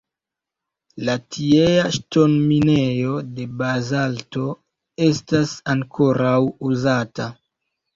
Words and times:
La 1.09 1.17
tiea 1.35 1.83
ŝtonminejo 1.99 3.21
de 3.37 3.47
bazalto 3.63 4.49
estas 5.13 5.57
ankoraŭ 5.79 6.39
uzata. 6.75 7.35